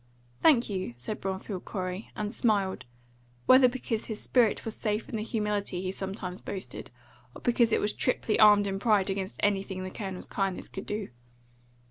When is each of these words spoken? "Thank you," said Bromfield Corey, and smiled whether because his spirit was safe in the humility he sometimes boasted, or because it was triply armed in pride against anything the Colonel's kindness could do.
"Thank 0.41 0.67
you," 0.67 0.95
said 0.97 1.21
Bromfield 1.21 1.63
Corey, 1.65 2.09
and 2.15 2.33
smiled 2.33 2.85
whether 3.45 3.67
because 3.69 4.05
his 4.05 4.19
spirit 4.19 4.65
was 4.65 4.73
safe 4.75 5.07
in 5.07 5.15
the 5.15 5.21
humility 5.21 5.79
he 5.79 5.91
sometimes 5.91 6.41
boasted, 6.41 6.89
or 7.35 7.41
because 7.41 7.71
it 7.71 7.79
was 7.81 7.93
triply 7.93 8.39
armed 8.39 8.65
in 8.65 8.79
pride 8.79 9.11
against 9.11 9.37
anything 9.43 9.83
the 9.83 9.91
Colonel's 9.91 10.27
kindness 10.27 10.67
could 10.69 10.87
do. 10.87 11.09